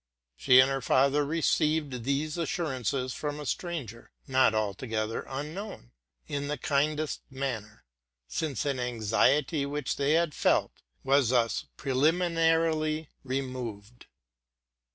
She 0.35 0.59
and 0.59 0.67
her 0.67 0.81
father 0.81 1.23
re 1.23 1.43
ceived 1.43 2.01
these 2.05 2.35
assurances 2.35 3.13
from 3.13 3.39
a 3.39 3.45
stranger, 3.45 4.09
not 4.25 4.55
altogether 4.55 5.25
unknown, 5.29 5.91
in 6.27 6.47
the 6.47 6.57
kindest 6.57 7.21
manner; 7.29 7.85
since 8.27 8.65
an 8.65 8.79
anxiety 8.79 9.63
which 9.67 9.97
they 9.97 10.13
had 10.13 10.33
felt 10.33 10.71
was 11.03 11.29
thus 11.29 11.67
preliminarily 11.77 13.09
removed. 13.23 14.07